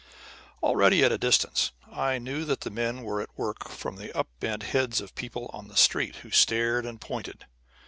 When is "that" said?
2.45-2.61